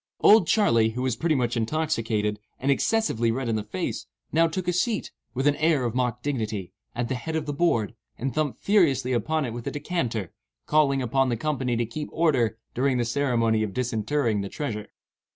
[0.21, 4.67] "Old Charley," who was pretty much intoxicated, and excessively red in the face, now took
[4.67, 8.33] a seat, with an air of mock dignity, at the head of the board, and
[8.33, 10.33] thumped furiously upon it with a decanter,
[10.65, 14.87] calling upon the company to keep order "during the ceremony of disinterring the treasure."